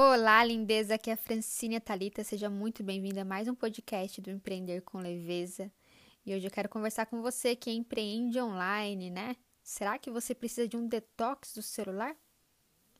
[0.00, 2.22] Olá, lindeza, aqui é a Francine Talita.
[2.22, 5.72] Seja muito bem-vinda a mais um podcast do Empreender com Leveza.
[6.24, 9.34] E hoje eu quero conversar com você que empreende online, né?
[9.60, 12.14] Será que você precisa de um detox do celular?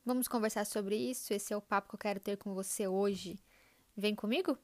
[0.05, 1.33] Vamos conversar sobre isso.
[1.33, 3.39] Esse é o papo que eu quero ter com você hoje.
[3.97, 4.59] Vem comigo?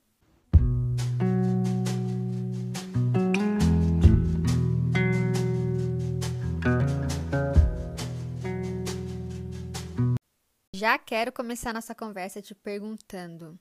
[10.85, 13.59] Já quero começar nossa conversa te perguntando: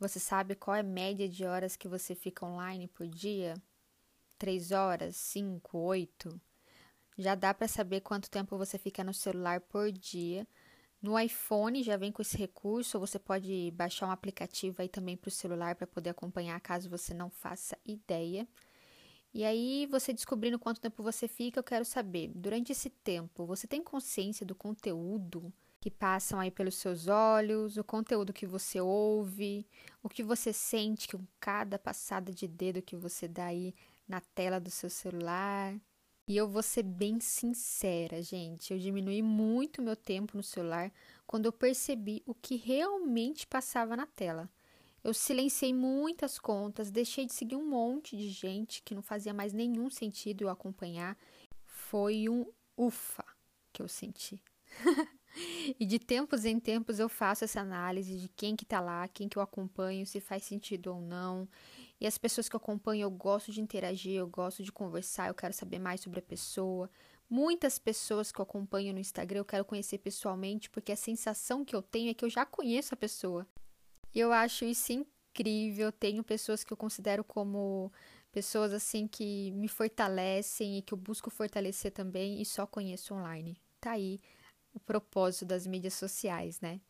[0.00, 3.52] você sabe qual é a média de horas que você fica online por dia?
[4.38, 5.16] Três horas?
[5.16, 5.76] Cinco?
[5.76, 6.40] Oito?
[7.18, 10.48] Já dá para saber quanto tempo você fica no celular por dia.
[11.02, 15.14] No iPhone já vem com esse recurso, ou você pode baixar um aplicativo aí também
[15.14, 18.48] para o celular para poder acompanhar, caso você não faça ideia.
[19.34, 23.66] E aí, você descobrindo quanto tempo você fica, eu quero saber, durante esse tempo, você
[23.66, 25.52] tem consciência do conteúdo
[25.82, 29.66] que passam aí pelos seus olhos, o conteúdo que você ouve,
[30.00, 33.74] o que você sente com cada passada de dedo que você dá aí
[34.06, 35.74] na tela do seu celular.
[36.28, 40.92] E eu vou ser bem sincera, gente, eu diminui muito meu tempo no celular
[41.26, 44.48] quando eu percebi o que realmente passava na tela.
[45.02, 49.52] Eu silenciei muitas contas, deixei de seguir um monte de gente que não fazia mais
[49.52, 51.18] nenhum sentido eu acompanhar.
[51.66, 52.46] Foi um
[52.76, 53.24] ufa
[53.72, 54.40] que eu senti.
[55.78, 59.28] E de tempos em tempos eu faço essa análise de quem que tá lá, quem
[59.28, 61.48] que eu acompanho, se faz sentido ou não.
[62.00, 65.34] E as pessoas que eu acompanho, eu gosto de interagir, eu gosto de conversar, eu
[65.34, 66.90] quero saber mais sobre a pessoa.
[67.30, 71.74] Muitas pessoas que eu acompanho no Instagram eu quero conhecer pessoalmente, porque a sensação que
[71.74, 73.46] eu tenho é que eu já conheço a pessoa.
[74.14, 75.90] E eu acho isso incrível.
[75.90, 77.90] Tenho pessoas que eu considero como
[78.30, 83.56] pessoas assim que me fortalecem e que eu busco fortalecer também e só conheço online.
[83.80, 84.18] Tá aí
[84.74, 86.80] o propósito das mídias sociais, né?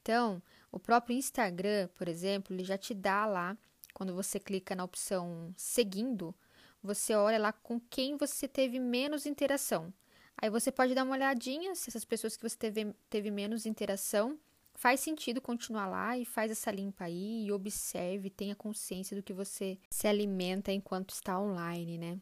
[0.00, 3.56] Então, o próprio Instagram, por exemplo, ele já te dá lá,
[3.94, 6.34] quando você clica na opção seguindo,
[6.82, 9.92] você olha lá com quem você teve menos interação.
[10.40, 14.38] Aí você pode dar uma olhadinha se essas pessoas que você teve, teve menos interação
[14.78, 19.32] faz sentido continuar lá e faz essa limpa aí e observe, tenha consciência do que
[19.32, 22.20] você se alimenta enquanto está online, né?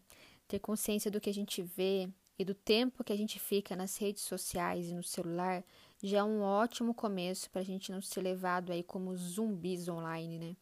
[0.49, 2.09] Ter consciência do que a gente vê,
[2.39, 5.65] e do tempo que a gente fica nas redes sociais e no celular
[6.03, 10.39] já é um ótimo começo para a gente não ser levado aí como zumbis online,
[10.39, 10.57] né?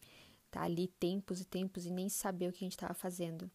[0.50, 3.50] Tá ali tempos e tempos e nem saber o que a gente estava fazendo.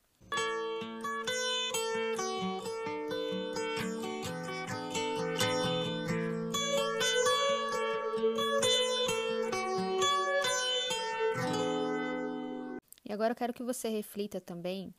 [13.06, 14.94] E agora eu quero que você reflita também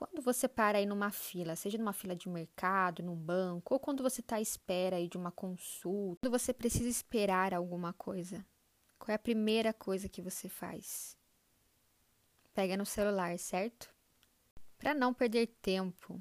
[0.00, 4.02] quando você para aí numa fila, seja numa fila de mercado, num banco, ou quando
[4.02, 8.42] você está à espera aí de uma consulta, quando você precisa esperar alguma coisa,
[8.98, 11.14] qual é a primeira coisa que você faz?
[12.54, 13.94] Pega no celular, certo?
[14.78, 16.18] Para não perder tempo,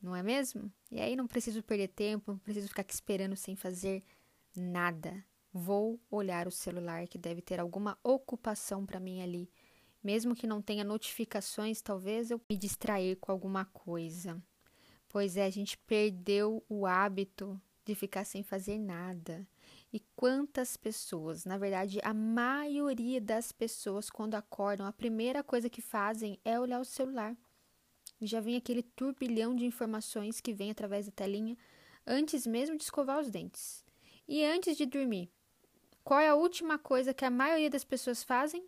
[0.00, 0.72] não é mesmo?
[0.90, 4.02] E aí não preciso perder tempo, não preciso ficar aqui esperando sem fazer
[4.56, 5.22] nada.
[5.52, 9.50] Vou olhar o celular que deve ter alguma ocupação para mim ali
[10.02, 14.42] mesmo que não tenha notificações, talvez eu me distrair com alguma coisa.
[15.08, 19.46] Pois é, a gente perdeu o hábito de ficar sem fazer nada.
[19.92, 25.80] E quantas pessoas, na verdade, a maioria das pessoas, quando acordam, a primeira coisa que
[25.80, 27.34] fazem é olhar o celular.
[28.20, 31.56] Já vem aquele turbilhão de informações que vem através da telinha
[32.06, 33.84] antes mesmo de escovar os dentes.
[34.26, 35.30] E antes de dormir,
[36.04, 38.66] qual é a última coisa que a maioria das pessoas fazem?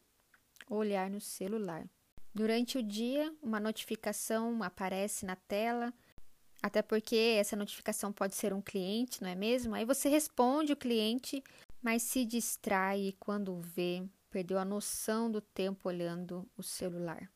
[0.76, 1.88] Olhar no celular.
[2.32, 5.92] Durante o dia, uma notificação aparece na tela,
[6.62, 9.74] até porque essa notificação pode ser um cliente, não é mesmo?
[9.74, 11.42] Aí você responde o cliente,
[11.82, 17.28] mas se distrai quando vê, perdeu a noção do tempo olhando o celular.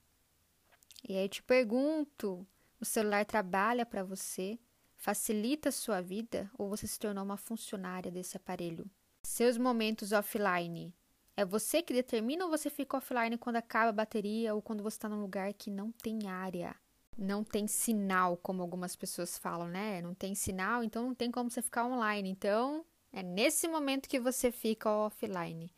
[1.09, 2.47] E aí eu te pergunto:
[2.81, 4.59] o celular trabalha para você?
[4.97, 8.89] Facilita a sua vida ou você se tornou uma funcionária desse aparelho?
[9.23, 10.95] Seus momentos offline
[11.37, 14.97] é você que determina ou você fica offline quando acaba a bateria ou quando você
[14.97, 16.75] está num lugar que não tem área?
[17.17, 20.01] Não tem sinal, como algumas pessoas falam, né?
[20.01, 22.29] Não tem sinal, então não tem como você ficar online.
[22.29, 25.73] Então, é nesse momento que você fica offline.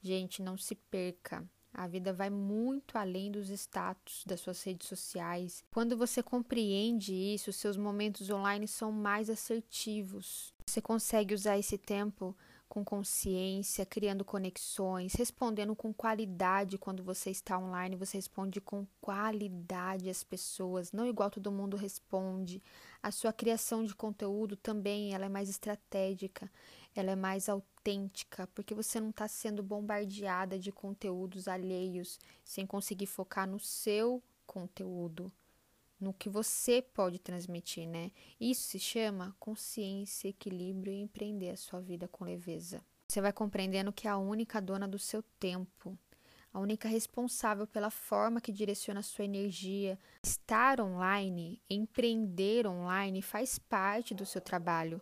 [0.00, 1.44] Gente, não se perca.
[1.74, 5.62] A vida vai muito além dos status das suas redes sociais.
[5.70, 10.54] Quando você compreende isso, seus momentos online são mais assertivos.
[10.66, 12.34] Você consegue usar esse tempo
[12.68, 20.10] com consciência, criando conexões, respondendo com qualidade quando você está online, você responde com qualidade
[20.10, 22.62] às pessoas, não igual todo mundo responde.
[23.02, 26.50] A sua criação de conteúdo também, ela é mais estratégica.
[26.94, 33.06] ela é mais autêntica, porque você não está sendo bombardeada de conteúdos alheios, sem conseguir
[33.06, 35.30] focar no seu conteúdo,
[36.00, 38.10] no que você pode transmitir, né?
[38.40, 42.84] Isso se chama consciência, equilíbrio e empreender a sua vida com leveza.
[43.08, 45.96] Você vai compreendendo que é a única dona do seu tempo,
[46.52, 49.98] a única responsável pela forma que direciona a sua energia.
[50.24, 55.00] Estar online, empreender online faz parte do seu trabalho.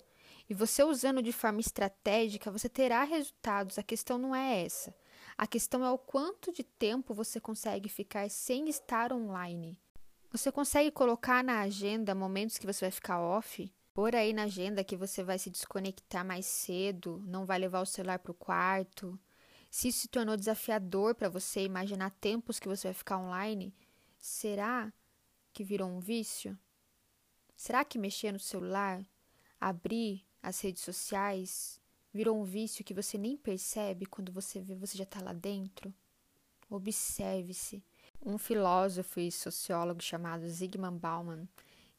[0.49, 3.79] E você usando de forma estratégica, você terá resultados.
[3.79, 4.95] A questão não é essa.
[5.39, 9.79] A questão é o quanto de tempo você consegue ficar sem estar online.
[10.35, 13.73] Você consegue colocar na agenda momentos que você vai ficar off?
[13.95, 17.87] Por aí na agenda que você vai se desconectar mais cedo, não vai levar o
[17.87, 19.17] celular para o quarto,
[19.71, 23.73] se isso se tornou desafiador para você imaginar tempos que você vai ficar online,
[24.19, 24.93] será
[25.53, 26.59] que virou um vício?
[27.57, 29.07] Será que mexer no celular,
[29.61, 31.81] abrir as redes sociais,
[32.13, 35.95] virou um vício que você nem percebe quando você vê você já está lá dentro?
[36.69, 37.85] Observe-se.
[38.23, 41.49] Um filósofo e sociólogo chamado Zygmunt Bauman,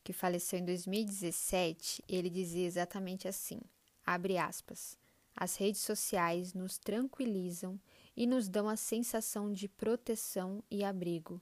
[0.03, 3.59] que faleceu em 2017, ele dizia exatamente assim:
[4.05, 4.97] abre aspas.
[5.35, 7.79] As redes sociais nos tranquilizam
[8.15, 11.41] e nos dão a sensação de proteção e abrigo,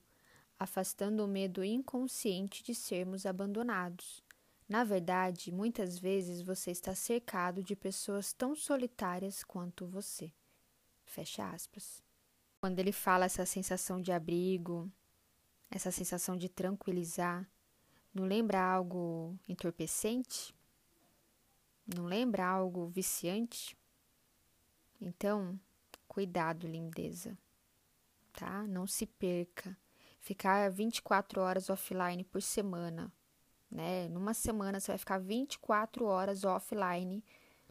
[0.58, 4.22] afastando o medo inconsciente de sermos abandonados.
[4.68, 10.32] Na verdade, muitas vezes você está cercado de pessoas tão solitárias quanto você.
[11.04, 12.03] Fecha aspas.
[12.64, 14.90] Quando ele fala essa sensação de abrigo,
[15.70, 17.46] essa sensação de tranquilizar,
[18.14, 20.56] não lembra algo entorpecente?
[21.94, 23.76] Não lembra algo viciante?
[24.98, 25.60] Então,
[26.08, 27.36] cuidado, lindeza,
[28.32, 28.62] tá?
[28.62, 29.76] Não se perca.
[30.18, 33.12] Ficar 24 horas offline por semana,
[33.70, 34.08] né?
[34.08, 37.22] Numa semana você vai ficar 24 horas offline,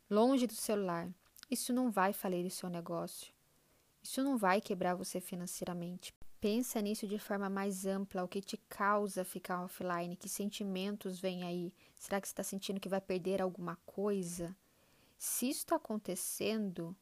[0.07, 1.12] longe do celular.
[1.50, 3.32] Isso não vai falir o seu negócio.
[4.04, 6.14] Isso não vai quebrar você financeiramente.
[6.42, 11.44] Pensa nisso de forma mais ampla, o que te causa ficar offline, que sentimentos vêm
[11.44, 11.74] aí?
[11.96, 14.54] Será que você está sentindo que vai perder alguma coisa?
[15.18, 16.94] Se isso está acontecendo,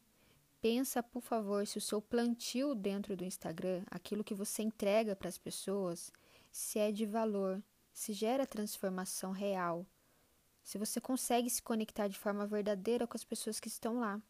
[0.60, 5.28] pensa, por favor, se o seu plantio dentro do Instagram, aquilo que você entrega para
[5.28, 6.12] as pessoas,
[6.52, 7.60] se é de valor,
[7.92, 9.84] se gera transformação real,
[10.62, 14.22] se você consegue se conectar de forma verdadeira com as pessoas que estão lá.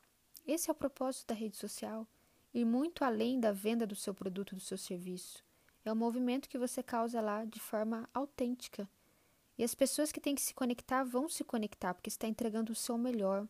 [0.46, 2.08] Esse é o propósito da rede social,
[2.52, 5.44] ir muito além da venda do seu produto, do seu serviço.
[5.84, 8.88] É o movimento que você causa lá de forma autêntica.
[9.58, 12.76] E as pessoas que têm que se conectar vão se conectar, porque está entregando o
[12.76, 13.46] seu melhor,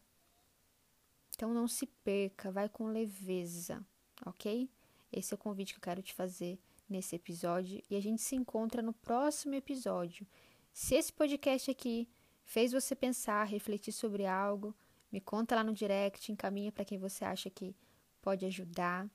[1.34, 3.84] então não se perca, vai com leveza,
[4.25, 4.69] ok?
[5.12, 6.58] Esse é o convite que eu quero te fazer
[6.88, 10.26] nesse episódio e a gente se encontra no próximo episódio.
[10.72, 12.08] Se esse podcast aqui
[12.44, 14.75] fez você pensar, refletir sobre algo,
[15.10, 17.75] me conta lá no direct, encaminha para quem você acha que
[18.23, 19.07] pode ajudar.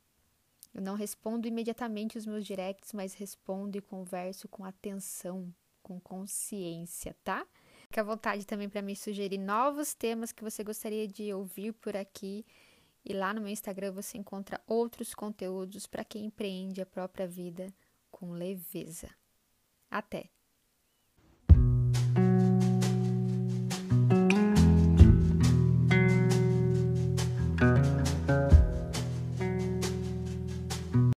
[0.74, 5.52] Eu não respondo imediatamente os meus directs, mas respondo e converso com atenção,
[5.82, 7.48] com consciência, tá?
[7.84, 11.96] Fique à vontade também para me sugerir novos temas que você gostaria de ouvir por
[11.96, 12.46] aqui.
[13.04, 17.74] E lá no meu Instagram você encontra outros conteúdos para quem empreende a própria vida
[18.12, 19.10] com leveza.
[19.90, 20.37] Até!